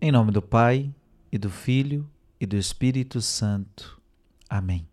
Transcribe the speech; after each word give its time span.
Em 0.00 0.12
nome 0.12 0.30
do 0.30 0.40
Pai, 0.40 0.94
e 1.32 1.36
do 1.36 1.50
Filho, 1.50 2.08
e 2.40 2.46
do 2.46 2.56
Espírito 2.56 3.20
Santo. 3.20 4.00
Amém. 4.48 4.86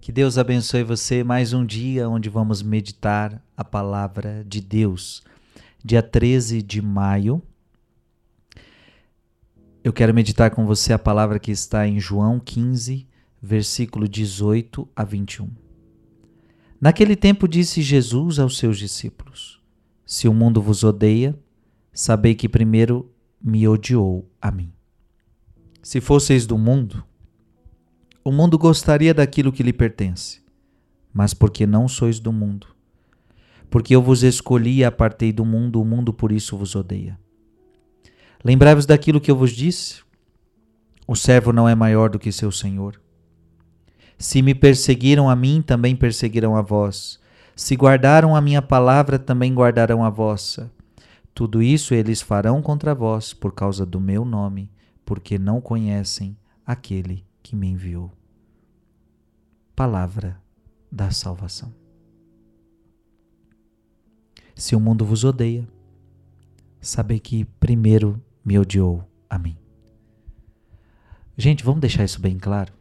Que 0.00 0.12
Deus 0.12 0.38
abençoe 0.38 0.84
você 0.84 1.24
mais 1.24 1.52
um 1.52 1.66
dia 1.66 2.08
onde 2.08 2.30
vamos 2.30 2.62
meditar 2.62 3.44
a 3.56 3.64
palavra 3.64 4.44
de 4.46 4.60
Deus. 4.60 5.24
Dia 5.84 6.00
13 6.00 6.62
de 6.62 6.80
maio. 6.80 7.42
Eu 9.82 9.92
quero 9.92 10.14
meditar 10.14 10.52
com 10.52 10.64
você 10.64 10.92
a 10.92 10.98
palavra 10.98 11.40
que 11.40 11.50
está 11.50 11.88
em 11.88 11.98
João 11.98 12.38
15, 12.38 13.08
versículo 13.42 14.06
18 14.06 14.88
a 14.94 15.02
21. 15.02 15.50
Naquele 16.80 17.16
tempo 17.16 17.48
disse 17.48 17.82
Jesus 17.82 18.38
aos 18.38 18.56
seus 18.56 18.78
discípulos: 18.78 19.60
Se 20.06 20.28
o 20.28 20.32
mundo 20.32 20.62
vos 20.62 20.84
odeia, 20.84 21.36
sabei 21.92 22.36
que 22.36 22.48
primeiro 22.48 23.12
me 23.42 23.66
odiou 23.66 24.28
a 24.40 24.50
mim. 24.50 24.72
Se 25.82 26.00
fosseis 26.00 26.46
do 26.46 26.58
mundo, 26.58 27.02
o 28.22 28.30
mundo 28.30 28.58
gostaria 28.58 29.14
daquilo 29.14 29.52
que 29.52 29.62
lhe 29.62 29.72
pertence, 29.72 30.42
mas 31.12 31.32
porque 31.32 31.66
não 31.66 31.88
sois 31.88 32.20
do 32.20 32.32
mundo, 32.32 32.66
porque 33.70 33.96
eu 33.96 34.02
vos 34.02 34.22
escolhi 34.22 34.78
e 34.78 34.84
apartei 34.84 35.32
do 35.32 35.44
mundo, 35.44 35.80
o 35.80 35.84
mundo 35.84 36.12
por 36.12 36.30
isso 36.30 36.56
vos 36.56 36.74
odeia. 36.74 37.18
Lembrai-vos 38.44 38.86
daquilo 38.86 39.20
que 39.20 39.30
eu 39.30 39.36
vos 39.36 39.52
disse: 39.52 40.02
o 41.06 41.16
servo 41.16 41.52
não 41.52 41.68
é 41.68 41.74
maior 41.74 42.08
do 42.10 42.18
que 42.18 42.30
seu 42.30 42.52
senhor. 42.52 43.00
Se 44.18 44.42
me 44.42 44.54
perseguiram 44.54 45.30
a 45.30 45.34
mim, 45.34 45.62
também 45.62 45.96
perseguirão 45.96 46.54
a 46.54 46.62
vós. 46.62 47.18
Se 47.56 47.74
guardaram 47.74 48.36
a 48.36 48.40
minha 48.40 48.62
palavra, 48.62 49.18
também 49.18 49.52
guardarão 49.52 50.04
a 50.04 50.10
vossa. 50.10 50.70
Tudo 51.40 51.62
isso 51.62 51.94
eles 51.94 52.20
farão 52.20 52.60
contra 52.60 52.94
vós 52.94 53.32
por 53.32 53.54
causa 53.54 53.86
do 53.86 53.98
meu 53.98 54.26
nome, 54.26 54.70
porque 55.06 55.38
não 55.38 55.58
conhecem 55.58 56.36
aquele 56.66 57.24
que 57.42 57.56
me 57.56 57.66
enviou. 57.66 58.12
Palavra 59.74 60.38
da 60.92 61.10
salvação. 61.10 61.74
Se 64.54 64.76
o 64.76 64.80
mundo 64.80 65.02
vos 65.02 65.24
odeia, 65.24 65.66
sabe 66.78 67.18
que 67.18 67.46
primeiro 67.58 68.22
me 68.44 68.58
odiou 68.58 69.02
a 69.30 69.38
mim. 69.38 69.56
Gente, 71.38 71.64
vamos 71.64 71.80
deixar 71.80 72.04
isso 72.04 72.20
bem 72.20 72.38
claro. 72.38 72.74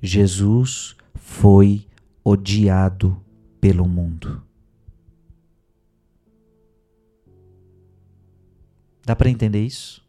Jesus 0.00 0.94
foi 1.16 1.88
odiado 2.22 3.20
pelo 3.60 3.88
mundo. 3.88 4.48
Dá 9.04 9.16
para 9.16 9.30
entender 9.30 9.64
isso? 9.64 10.04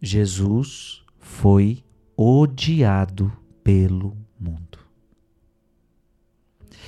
Jesus 0.00 1.02
foi 1.18 1.82
odiado 2.16 3.32
pelo 3.62 4.16
mundo. 4.38 4.78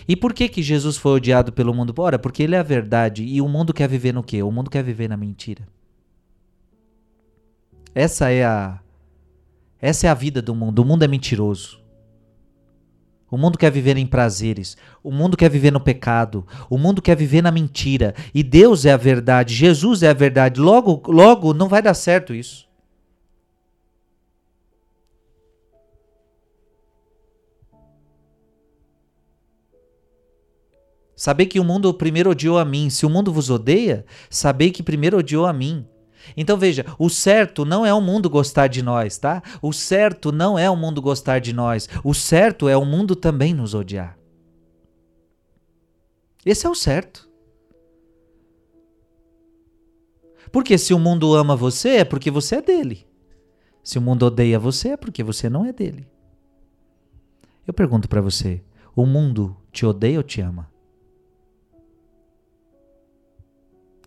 E 0.07 0.15
por 0.15 0.35
que 0.35 0.49
que 0.49 0.63
Jesus 0.63 0.97
foi 0.97 1.13
odiado 1.13 1.53
pelo 1.53 1.75
mundo? 1.75 1.95
Ora, 1.99 2.19
porque 2.19 2.43
ele 2.43 2.55
é 2.55 2.59
a 2.59 2.63
verdade 2.63 3.25
e 3.25 3.41
o 3.41 3.49
mundo 3.49 3.73
quer 3.73 3.89
viver 3.89 4.13
no 4.13 4.23
quê? 4.23 4.43
O 4.43 4.53
mundo 4.53 4.71
quer 4.71 4.85
viver 4.85 5.09
na 5.09 5.17
mentira. 5.17 5.67
Essa 7.95 8.31
é 8.31 8.45
a 8.45 8.81
essa 9.81 10.07
é 10.07 10.11
a 10.11 10.15
vida 10.15 10.41
do 10.41 10.55
mundo. 10.55 10.81
O 10.81 10.85
mundo 10.85 11.03
é 11.03 11.09
mentiroso. 11.09 11.81
O 13.31 13.37
mundo 13.37 13.59
quer 13.59 13.71
viver 13.71 13.97
em 13.97 14.07
prazeres. 14.07 14.77
O 15.03 15.11
mundo 15.11 15.37
quer 15.37 15.51
viver 15.51 15.73
no 15.73 15.81
pecado. 15.81 16.47
O 16.71 16.79
mundo 16.79 17.03
quer 17.03 17.17
viver 17.17 17.43
na 17.43 17.51
mentira. 17.51 18.15
E 18.33 18.43
Deus 18.43 18.85
é 18.85 18.93
a 18.93 18.97
verdade. 18.97 19.55
Jesus 19.55 20.03
é 20.03 20.11
a 20.11 20.15
verdade. 20.15 20.61
Logo, 20.61 21.03
logo 21.11 21.53
não 21.53 21.69
vai 21.69 21.83
dar 21.83 21.95
certo 21.95 22.33
isso. 22.33 22.67
Saber 31.17 31.47
que 31.47 31.59
o 31.59 31.65
mundo 31.65 31.93
primeiro 31.95 32.31
odiou 32.31 32.59
a 32.59 32.65
mim. 32.65 32.91
Se 32.91 33.07
o 33.07 33.11
mundo 33.11 33.33
vos 33.33 33.51
odeia, 33.51 34.05
saber 34.29 34.71
que 34.71 34.83
primeiro 34.83 35.19
odiou 35.19 35.47
a 35.47 35.53
mim. 35.53 35.85
Então 36.37 36.57
veja, 36.57 36.85
o 36.99 37.11
certo 37.11 37.65
não 37.65 37.85
é 37.85 37.93
o 37.93 38.01
mundo 38.01 38.31
gostar 38.31 38.69
de 38.69 38.83
nós, 38.83 39.19
tá? 39.19 39.43
O 39.61 39.73
certo 39.73 40.33
não 40.33 40.59
é 40.59 40.71
o 40.71 40.77
mundo 40.77 41.03
gostar 41.03 41.39
de 41.39 41.53
nós. 41.53 41.89
O 42.03 42.15
certo 42.15 42.69
é 42.69 42.77
o 42.77 42.85
mundo 42.85 43.15
também 43.15 43.53
nos 43.53 43.75
odiar. 43.75 44.19
Esse 46.45 46.67
é 46.67 46.71
o 46.71 46.75
certo. 46.75 47.29
Porque 50.53 50.79
se 50.79 50.95
o 50.95 50.99
mundo 50.99 51.35
ama 51.35 51.57
você 51.57 51.97
é 51.97 52.05
porque 52.05 52.31
você 52.31 52.57
é 52.57 52.63
dele. 52.63 53.07
Se 53.83 53.99
o 53.99 54.01
mundo 54.01 54.25
odeia 54.25 54.59
você 54.59 54.91
é 54.91 54.97
porque 54.97 55.23
você 55.23 55.51
não 55.51 55.65
é 55.65 55.73
dele. 55.73 56.09
Eu 57.67 57.75
pergunto 57.75 58.09
para 58.09 58.21
você: 58.21 58.63
o 58.95 59.05
mundo 59.05 59.57
te 59.73 59.85
odeia 59.85 60.19
ou 60.19 60.23
te 60.23 60.41
ama? 60.41 60.71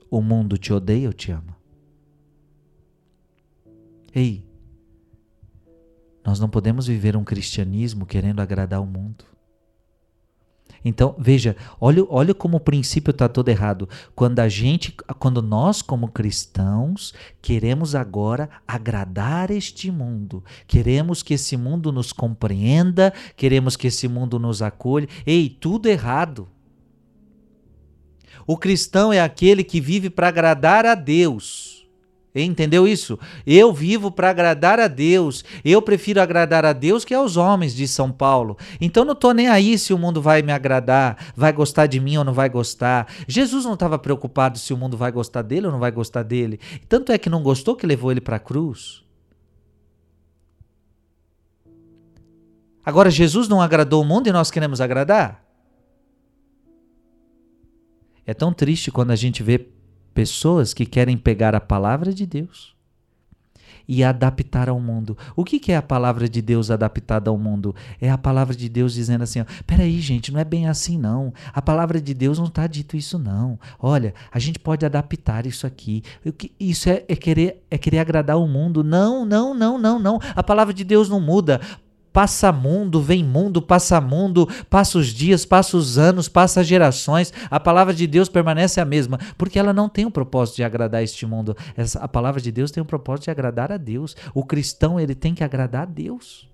O 0.09 0.21
mundo 0.21 0.57
te 0.57 0.73
odeia 0.73 1.07
ou 1.07 1.13
te 1.13 1.31
ama? 1.31 1.58
Ei, 4.13 4.45
nós 6.25 6.39
não 6.39 6.49
podemos 6.49 6.87
viver 6.87 7.15
um 7.15 7.23
cristianismo 7.23 8.05
querendo 8.05 8.39
agradar 8.39 8.81
o 8.81 8.85
mundo. 8.85 9.25
Então, 10.83 11.15
veja, 11.17 11.55
olha, 11.79 12.05
olha 12.09 12.33
como 12.33 12.57
o 12.57 12.61
princípio 12.61 13.11
está 13.11 13.27
todo 13.27 13.49
errado. 13.49 13.89
Quando 14.15 14.39
a 14.39 14.47
gente, 14.47 14.95
quando 15.17 15.41
nós 15.41 15.81
como 15.81 16.07
cristãos 16.07 17.13
queremos 17.41 17.95
agora 17.95 18.49
agradar 18.67 19.51
este 19.51 19.91
mundo, 19.91 20.43
queremos 20.67 21.21
que 21.21 21.33
esse 21.33 21.57
mundo 21.57 21.91
nos 21.91 22.13
compreenda, 22.13 23.13
queremos 23.35 23.75
que 23.75 23.87
esse 23.87 24.07
mundo 24.07 24.39
nos 24.39 24.61
acolha, 24.61 25.07
ei, 25.25 25.49
tudo 25.49 25.87
errado. 25.87 26.47
O 28.47 28.57
cristão 28.57 29.11
é 29.11 29.19
aquele 29.19 29.63
que 29.63 29.81
vive 29.81 30.09
para 30.09 30.29
agradar 30.29 30.85
a 30.85 30.95
Deus. 30.95 31.68
Entendeu 32.33 32.87
isso? 32.87 33.17
Eu 33.45 33.73
vivo 33.73 34.11
para 34.11 34.29
agradar 34.29 34.79
a 34.79 34.87
Deus. 34.87 35.43
Eu 35.65 35.81
prefiro 35.81 36.21
agradar 36.21 36.63
a 36.63 36.73
Deus 36.73 37.03
que 37.03 37.13
aos 37.13 37.37
homens, 37.37 37.73
de 37.73 37.87
São 37.87 38.11
Paulo. 38.11 38.55
Então 38.79 39.03
não 39.03 39.13
estou 39.13 39.33
nem 39.33 39.47
aí 39.47 39.77
se 39.79 39.93
o 39.93 39.97
mundo 39.97 40.21
vai 40.21 40.43
me 40.43 40.51
agradar, 40.51 41.33
vai 41.35 41.51
gostar 41.51 41.87
de 41.87 41.99
mim 41.99 42.17
ou 42.17 42.23
não 42.23 42.33
vai 42.33 42.47
gostar. 42.47 43.11
Jesus 43.27 43.65
não 43.65 43.73
estava 43.73 43.97
preocupado 43.97 44.59
se 44.59 44.71
o 44.73 44.77
mundo 44.77 44.95
vai 44.95 45.11
gostar 45.11 45.41
dele 45.41 45.65
ou 45.65 45.71
não 45.71 45.79
vai 45.79 45.91
gostar 45.91 46.21
dele. 46.21 46.59
Tanto 46.87 47.11
é 47.11 47.17
que 47.17 47.29
não 47.29 47.41
gostou 47.41 47.75
que 47.75 47.87
levou 47.87 48.11
ele 48.11 48.21
para 48.21 48.35
a 48.35 48.39
cruz. 48.39 49.03
Agora, 52.85 53.09
Jesus 53.09 53.47
não 53.47 53.61
agradou 53.61 54.01
o 54.01 54.05
mundo 54.05 54.27
e 54.27 54.31
nós 54.31 54.51
queremos 54.51 54.79
agradar? 54.79 55.43
É 58.25 58.33
tão 58.33 58.53
triste 58.53 58.91
quando 58.91 59.11
a 59.11 59.15
gente 59.15 59.41
vê 59.41 59.67
pessoas 60.13 60.73
que 60.73 60.85
querem 60.85 61.17
pegar 61.17 61.55
a 61.55 61.61
palavra 61.61 62.13
de 62.13 62.25
Deus 62.25 62.77
e 63.89 64.03
adaptar 64.03 64.69
ao 64.69 64.79
mundo. 64.79 65.17
O 65.35 65.43
que, 65.43 65.59
que 65.59 65.71
é 65.71 65.75
a 65.75 65.81
palavra 65.81 66.29
de 66.29 66.43
Deus 66.43 66.69
adaptada 66.69 67.31
ao 67.31 67.37
mundo? 67.39 67.75
É 67.99 68.11
a 68.11 68.19
palavra 68.19 68.55
de 68.55 68.69
Deus 68.69 68.93
dizendo 68.93 69.23
assim: 69.23 69.43
peraí, 69.65 69.99
gente, 69.99 70.31
não 70.31 70.39
é 70.39 70.45
bem 70.45 70.67
assim 70.67 70.95
não. 70.95 71.33
A 71.51 71.59
palavra 71.59 71.99
de 71.99 72.13
Deus 72.13 72.37
não 72.37 72.45
está 72.45 72.67
dito 72.67 72.95
isso 72.95 73.17
não. 73.17 73.59
Olha, 73.79 74.13
a 74.31 74.37
gente 74.37 74.59
pode 74.59 74.85
adaptar 74.85 75.47
isso 75.47 75.65
aqui. 75.65 76.03
Isso 76.59 76.87
é, 76.87 77.03
é, 77.07 77.15
querer, 77.15 77.65
é 77.71 77.79
querer 77.79 77.97
agradar 77.97 78.37
o 78.37 78.47
mundo. 78.47 78.83
Não, 78.83 79.25
não, 79.25 79.55
não, 79.55 79.79
não, 79.79 79.97
não. 79.97 80.19
A 80.35 80.43
palavra 80.43 80.71
de 80.71 80.83
Deus 80.83 81.09
não 81.09 81.19
muda. 81.19 81.59
Passa 82.11 82.51
mundo, 82.51 83.01
vem 83.01 83.23
mundo, 83.23 83.61
passa 83.61 84.01
mundo, 84.01 84.47
passa 84.69 84.97
os 84.97 85.07
dias, 85.07 85.45
passa 85.45 85.77
os 85.77 85.97
anos, 85.97 86.27
passa 86.27 86.61
as 86.61 86.67
gerações. 86.67 87.31
A 87.49 87.59
palavra 87.59 87.93
de 87.93 88.07
Deus 88.07 88.27
permanece 88.27 88.81
a 88.81 88.85
mesma, 88.85 89.19
porque 89.37 89.59
ela 89.59 89.73
não 89.73 89.87
tem 89.87 90.05
o 90.05 90.11
propósito 90.11 90.57
de 90.57 90.63
agradar 90.63 91.03
este 91.03 91.25
mundo. 91.25 91.55
Essa, 91.77 91.99
a 91.99 92.07
palavra 92.07 92.41
de 92.41 92.51
Deus 92.51 92.71
tem 92.71 92.81
o 92.81 92.85
propósito 92.85 93.25
de 93.25 93.31
agradar 93.31 93.71
a 93.71 93.77
Deus. 93.77 94.15
O 94.33 94.43
cristão, 94.43 94.99
ele 94.99 95.13
tem 95.13 95.35
que 95.35 95.43
agradar 95.43 95.83
a 95.83 95.85
Deus. 95.85 96.49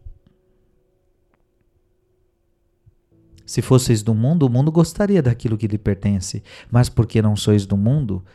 Se 3.46 3.62
fosseis 3.62 4.02
do 4.02 4.14
mundo, 4.14 4.44
o 4.44 4.50
mundo 4.50 4.72
gostaria 4.72 5.22
daquilo 5.22 5.58
que 5.58 5.68
lhe 5.68 5.78
pertence, 5.78 6.44
mas 6.70 6.90
porque 6.90 7.22
não 7.22 7.36
sois 7.36 7.66
do 7.66 7.78
mundo, 7.78 8.26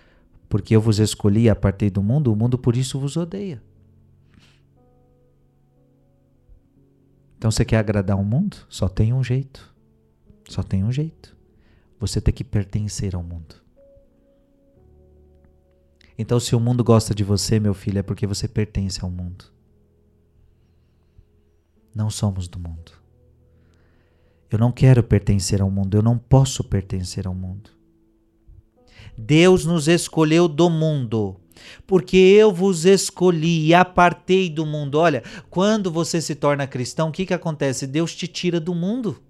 porque 0.49 0.75
eu 0.75 0.81
vos 0.81 1.01
escolhi 1.01 1.43
e 1.43 1.51
apartei 1.51 1.91
do 1.91 2.03
mundo, 2.03 2.33
o 2.33 2.37
mundo 2.37 2.57
por 2.57 2.77
isso 2.77 2.99
vos 2.99 3.17
odeia. 3.17 3.61
Então 7.41 7.51
você 7.51 7.65
quer 7.65 7.79
agradar 7.79 8.19
o 8.19 8.23
mundo? 8.23 8.59
Só 8.69 8.87
tem 8.87 9.15
um 9.15 9.25
jeito. 9.25 9.75
Só 10.47 10.63
tem 10.63 10.85
um 10.85 10.93
jeito. 10.93 11.35
Você 11.99 12.21
tem 12.21 12.35
que 12.35 12.45
pertencer 12.45 13.15
ao 13.15 13.23
mundo. 13.23 13.55
Então, 16.19 16.39
se 16.39 16.55
o 16.55 16.61
mundo 16.61 16.85
gosta 16.85 17.15
de 17.15 17.25
você, 17.25 17.59
meu 17.59 17.73
filho, 17.73 17.99
é 17.99 18.03
porque 18.03 18.27
você 18.27 18.47
pertence 18.47 19.03
ao 19.03 19.11
mundo. 19.11 19.47
Não 21.95 22.11
somos 22.11 22.47
do 22.47 22.59
mundo. 22.59 22.93
Eu 24.51 24.59
não 24.59 24.71
quero 24.71 25.03
pertencer 25.03 25.63
ao 25.63 25.71
mundo, 25.71 25.95
eu 25.97 26.03
não 26.03 26.19
posso 26.19 26.63
pertencer 26.63 27.27
ao 27.27 27.35
mundo. 27.35 27.71
Deus 29.17 29.65
nos 29.65 29.89
escolheu 29.89 30.47
do 30.47 30.69
mundo 30.69 31.40
Porque 31.87 32.17
eu 32.17 32.53
vos 32.53 32.85
escolhi 32.85 33.67
e 33.67 33.75
apartei 33.75 34.49
do 34.49 34.65
mundo. 34.67 34.99
Olha, 34.99 35.23
quando 35.49 35.91
você 35.91 36.21
se 36.21 36.35
torna 36.35 36.67
cristão, 36.67 37.09
o 37.09 37.13
que, 37.13 37.27
que 37.27 37.35
acontece? 37.35 37.87
Deus 37.87 38.15
te 38.15 38.27
tira 38.27 38.61
do 38.61 38.75
mundo. 38.75 39.21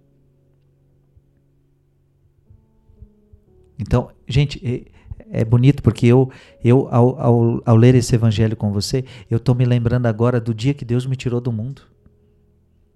Então, 3.79 4.11
gente, 4.29 4.61
é, 4.63 5.41
é 5.41 5.45
bonito 5.45 5.83
porque 5.83 6.07
eu, 6.07 6.31
eu 6.63 6.87
ao, 6.91 7.19
ao, 7.21 7.63
ao 7.65 7.77
ler 7.77 7.95
esse 7.95 8.15
evangelho 8.15 8.57
com 8.57 8.73
você, 8.73 9.05
eu 9.31 9.39
estou 9.39 9.55
me 9.55 9.65
lembrando 9.65 10.07
agora 10.07 10.41
do 10.41 10.53
dia 10.53 10.75
que 10.75 10.85
Deus 10.85 11.07
me 11.07 11.17
tirou 11.17 11.41
do 11.41 11.51
mundo. 11.51 11.90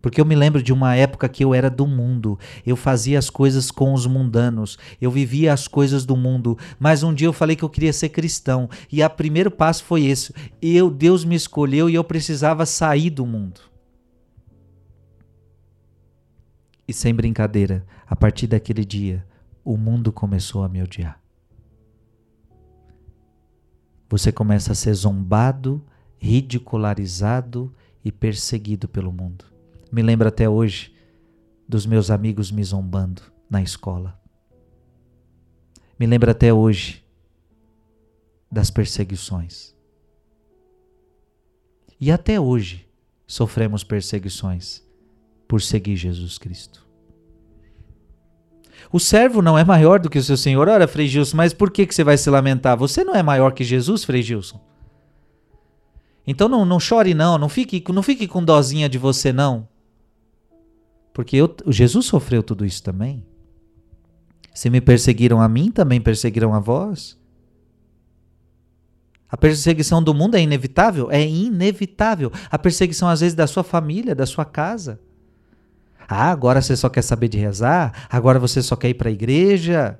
Porque 0.05 0.21
eu 0.21 0.25
me 0.27 0.35
lembro 0.35 0.63
de 0.63 0.71
uma 0.71 0.95
época 0.95 1.31
que 1.31 1.43
eu 1.43 1.55
era 1.55 1.71
do 1.71 1.87
mundo, 1.87 2.39
eu 2.67 2.77
fazia 2.77 3.19
as 3.19 3.31
coisas 3.31 3.71
com 3.71 3.95
os 3.95 4.07
mundanos, 4.07 4.77
eu 5.01 5.11
vivia 5.11 5.51
as 5.51 5.67
coisas 5.67 6.05
do 6.05 6.15
mundo, 6.15 6.59
mas 6.79 7.03
um 7.03 7.15
dia 7.15 7.27
eu 7.27 7.33
falei 7.33 7.57
que 7.57 7.63
eu 7.63 7.71
queria 7.71 7.91
ser 7.91 8.11
cristão, 8.11 8.69
e 8.93 9.03
o 9.03 9.09
primeiro 9.09 9.51
passo 9.51 9.83
foi 9.83 10.05
esse. 10.05 10.35
Eu, 10.61 10.91
Deus 10.91 11.25
me 11.25 11.35
escolheu 11.35 11.89
e 11.89 11.95
eu 11.95 12.05
precisava 12.05 12.67
sair 12.67 13.09
do 13.09 13.25
mundo. 13.25 13.63
E 16.87 16.93
sem 16.93 17.15
brincadeira, 17.15 17.87
a 18.07 18.15
partir 18.15 18.47
daquele 18.47 18.85
dia, 18.85 19.27
o 19.65 19.75
mundo 19.79 20.13
começou 20.13 20.63
a 20.63 20.69
me 20.69 20.83
odiar. 20.83 21.19
Você 24.11 24.31
começa 24.31 24.73
a 24.73 24.75
ser 24.75 24.93
zombado, 24.93 25.83
ridicularizado 26.19 27.75
e 28.05 28.13
perseguido 28.13 28.87
pelo 28.87 29.11
mundo. 29.11 29.54
Me 29.95 30.03
lembro 30.03 30.27
até 30.27 30.49
hoje 30.49 30.93
dos 31.69 31.87
meus 31.87 32.11
amigos 32.11 32.51
me 32.51 32.65
zombando 32.65 33.23
na 33.49 33.63
escola. 33.63 34.21
Me 35.97 36.05
lembro 36.05 36.29
até 36.29 36.53
hoje 36.53 37.05
das 38.51 38.73
perseguições. 38.73 39.73
E 42.01 42.11
até 42.11 42.41
hoje 42.41 42.89
sofremos 43.25 43.85
perseguições 43.85 44.83
por 45.47 45.63
seguir 45.63 45.95
Jesus 45.95 46.39
Cristo. 46.39 46.85
O 48.91 48.99
servo 48.99 49.41
não 49.41 49.57
é 49.57 49.63
maior 49.63 50.01
do 50.01 50.11
que 50.11 50.19
o 50.19 50.25
seu 50.25 50.37
senhor. 50.37 50.69
Ora, 50.69 50.89
Frei 50.89 51.07
Gilson, 51.07 51.37
mas 51.37 51.55
por 51.55 51.71
que, 51.71 51.87
que 51.87 51.95
você 51.95 52.03
vai 52.03 52.19
se 52.19 52.29
lamentar? 52.29 52.77
Você 52.77 53.05
não 53.05 53.15
é 53.15 53.23
maior 53.23 53.53
que 53.53 53.63
Jesus, 53.63 54.03
Frei 54.03 54.23
Gilson? 54.23 54.61
Então 56.27 56.49
não, 56.49 56.65
não 56.65 56.81
chore 56.81 57.15
não, 57.15 57.39
não 57.39 57.49
fique, 57.49 57.85
não 57.93 58.03
fique 58.03 58.27
com 58.27 58.45
dozinha 58.45 58.89
de 58.89 58.99
você 58.99 59.33
não. 59.33 59.73
Porque 61.15 61.37
eu, 61.37 61.57
Jesus 61.69 62.07
sofreu 62.07 62.43
tudo 62.43 62.67
isso 62.67 62.83
também. 62.83 63.25
Se 64.53 64.69
me 64.69 64.81
perseguiram 64.81 65.41
a 65.41 65.49
mim, 65.49 65.71
também 65.71 66.01
perseguiram 66.01 66.53
a 66.53 66.59
vós. 66.59 67.17
A 69.31 69.37
perseguição 69.37 70.03
do 70.03 70.13
mundo 70.13 70.37
é 70.37 70.43
inevitável? 70.43 71.11
É 71.11 71.25
inevitável. 71.25 72.33
A 72.51 72.59
perseguição, 72.59 73.09
às 73.09 73.21
vezes, 73.21 73.35
da 73.35 73.47
sua 73.47 73.63
família, 73.63 74.15
da 74.15 74.27
sua 74.27 74.45
casa. 74.45 75.01
Ah, 76.09 76.31
agora 76.31 76.61
você 76.61 76.77
só 76.77 76.89
quer 76.89 77.03
saber 77.03 77.29
de 77.29 77.39
rezar? 77.39 78.07
Agora 78.11 78.39
você 78.39 78.61
só 78.61 78.77
quer 78.77 78.91
ir 78.91 78.95
para 78.95 79.09
a 79.09 79.13
igreja? 79.13 79.99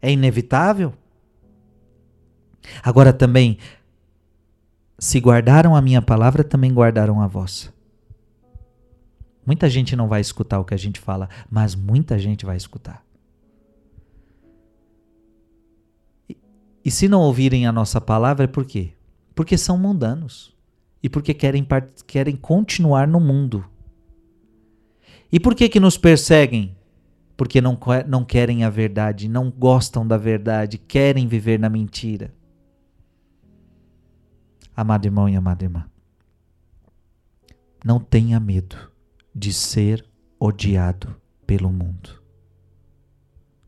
É 0.00 0.10
inevitável? 0.10 0.94
Agora 2.82 3.12
também, 3.12 3.58
se 4.98 5.18
guardaram 5.20 5.74
a 5.76 5.82
minha 5.82 6.00
palavra, 6.00 6.42
também 6.42 6.72
guardaram 6.72 7.20
a 7.20 7.26
vossa. 7.26 7.75
Muita 9.46 9.70
gente 9.70 9.94
não 9.94 10.08
vai 10.08 10.20
escutar 10.20 10.58
o 10.58 10.64
que 10.64 10.74
a 10.74 10.76
gente 10.76 10.98
fala, 10.98 11.28
mas 11.48 11.76
muita 11.76 12.18
gente 12.18 12.44
vai 12.44 12.56
escutar. 12.56 13.06
E, 16.28 16.36
e 16.84 16.90
se 16.90 17.06
não 17.06 17.20
ouvirem 17.20 17.64
a 17.64 17.70
nossa 17.70 18.00
palavra, 18.00 18.44
é 18.44 18.48
por 18.48 18.64
quê? 18.66 18.94
Porque 19.36 19.56
são 19.56 19.78
mundanos 19.78 20.56
e 21.00 21.08
porque 21.08 21.32
querem, 21.32 21.64
querem 22.08 22.34
continuar 22.34 23.06
no 23.06 23.20
mundo. 23.20 23.64
E 25.30 25.38
por 25.38 25.54
que 25.54 25.68
que 25.68 25.78
nos 25.78 25.96
perseguem? 25.96 26.76
Porque 27.36 27.60
não, 27.60 27.78
não 28.08 28.24
querem 28.24 28.64
a 28.64 28.70
verdade, 28.70 29.28
não 29.28 29.48
gostam 29.50 30.04
da 30.06 30.16
verdade, 30.16 30.78
querem 30.78 31.28
viver 31.28 31.60
na 31.60 31.68
mentira. 31.68 32.34
Amado 34.74 35.04
irmão 35.04 35.28
e 35.28 35.36
amada 35.36 35.64
irmã, 35.64 35.88
não 37.84 37.98
tenha 38.00 38.40
medo 38.40 38.95
de 39.38 39.52
ser 39.52 40.02
odiado 40.40 41.14
pelo 41.46 41.70
mundo. 41.70 42.22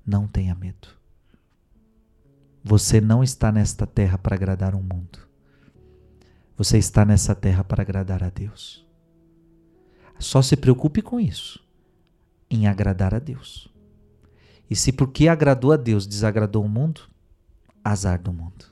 Não 0.05 0.27
tenha 0.27 0.55
medo. 0.55 0.89
Você 2.65 3.03
não 3.03 3.23
está 3.23 3.53
nesta 3.53 3.87
terra 3.87 4.17
para 4.17 4.35
agradar 4.35 4.75
o 4.75 4.83
mundo. 4.83 5.29
Você 6.57 6.79
está 6.79 7.05
nessa 7.05 7.35
terra 7.35 7.63
para 7.63 7.83
agradar 7.83 8.25
a 8.25 8.31
Deus. 8.31 8.87
Só 10.19 10.41
se 10.41 10.57
preocupe 10.57 11.03
com 11.03 11.21
isso, 11.21 11.63
em 12.49 12.67
agradar 12.67 13.15
a 13.15 13.19
Deus. 13.19 13.71
E 14.71 14.75
se 14.75 14.91
porque 14.91 15.29
agradou 15.29 15.71
a 15.71 15.77
Deus 15.77 16.07
desagradou 16.07 16.65
o 16.65 16.69
mundo, 16.69 17.03
azar 17.85 18.19
do 18.19 18.33
mundo. 18.33 18.65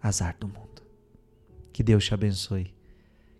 Azar 0.00 0.36
do 0.38 0.46
mundo. 0.46 0.82
Que 1.72 1.82
Deus 1.82 2.04
te 2.04 2.14
abençoe. 2.14 2.72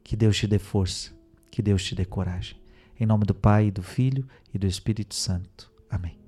Que 0.03 0.17
Deus 0.17 0.37
te 0.37 0.49
dê 0.49 0.59
força 0.59 1.22
que 1.53 1.63
Deus 1.63 1.85
te 1.85 1.95
dê 1.95 2.05
coragem. 2.05 2.57
Em 2.99 3.07
nome 3.07 3.25
do 3.27 3.35
Pai, 3.35 3.71
do 3.71 3.83
Filho 3.83 4.27
e 4.53 4.59
do 4.59 4.67
Espírito 4.67 5.15
Santo. 5.15 5.71
Amém. 5.89 6.22